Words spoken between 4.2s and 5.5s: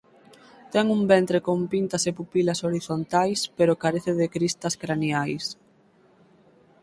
cristas craniais.